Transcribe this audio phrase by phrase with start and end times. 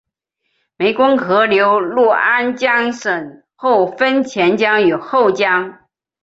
[0.79, 5.77] 湄公河流入安江省后分前江与后江。